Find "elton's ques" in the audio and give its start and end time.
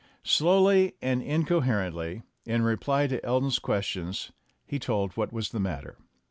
3.23-3.85